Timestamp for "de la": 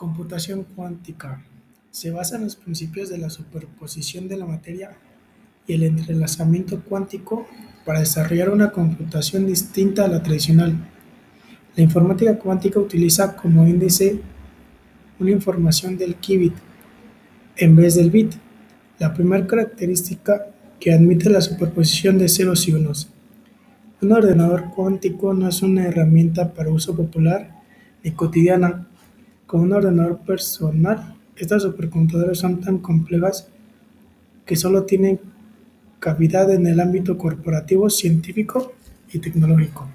3.10-3.28, 4.28-4.46